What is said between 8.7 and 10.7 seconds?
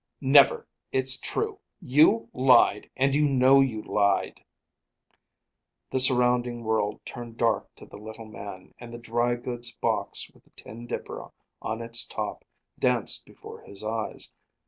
and the dry goods box with the